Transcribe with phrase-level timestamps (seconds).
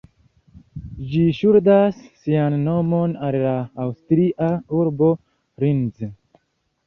[1.09, 3.53] Ĝi ŝuldas sian nomon al la
[3.85, 5.11] aŭstria urbo
[5.65, 6.09] Linz.